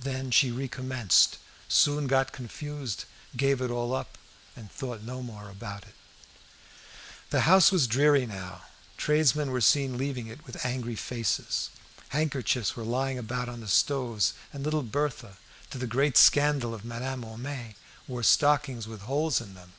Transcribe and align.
Then 0.00 0.30
she 0.30 0.50
recommenced, 0.50 1.36
soon 1.68 2.06
got 2.06 2.32
confused, 2.32 3.04
gave 3.36 3.60
it 3.60 3.70
all 3.70 3.92
up, 3.94 4.16
and 4.56 4.72
thought 4.72 5.02
no 5.02 5.20
more 5.22 5.50
about 5.50 5.82
it. 5.82 5.94
The 7.28 7.42
house 7.42 7.70
was 7.70 7.84
very 7.84 7.94
dreary 7.94 8.26
now. 8.26 8.62
Tradesmen 8.96 9.50
were 9.50 9.60
seen 9.60 9.98
leaving 9.98 10.28
it 10.28 10.46
with 10.46 10.64
angry 10.64 10.96
faces. 10.96 11.68
Handkerchiefs 12.08 12.74
were 12.74 12.84
lying 12.84 13.18
about 13.18 13.50
on 13.50 13.60
the 13.60 13.68
stoves, 13.68 14.32
and 14.50 14.64
little 14.64 14.82
Berthe, 14.82 15.36
to 15.68 15.76
the 15.76 15.86
great 15.86 16.16
scandal 16.16 16.72
of 16.72 16.82
Madame 16.82 17.20
Homais, 17.22 17.76
wore 18.08 18.22
stockings 18.22 18.88
with 18.88 19.02
holes 19.02 19.42
in 19.42 19.52
them. 19.52 19.74